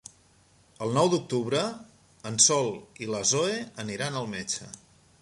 [0.85, 1.61] El nou d'octubre
[2.31, 2.73] en Sol
[3.05, 4.77] i na Zoè aniran al metge.